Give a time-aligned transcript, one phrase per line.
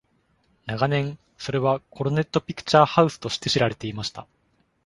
[0.65, 4.25] 長年、それはコロネットピクチャーハウスとして知られていました。